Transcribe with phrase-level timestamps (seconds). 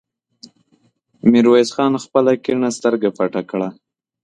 [1.31, 3.69] ميرويس خان خپله کيڼه سترګه پټه کړه.